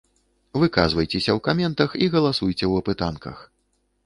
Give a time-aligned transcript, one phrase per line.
[0.61, 3.37] Выказвайцеся ў каментах і галасуйце ў апытанках!